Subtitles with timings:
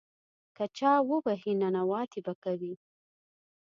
[0.55, 2.73] که چا ووهې، ننواتې به کوې.